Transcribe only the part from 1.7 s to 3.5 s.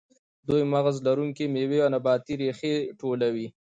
او نباتي ریښې ټولولې.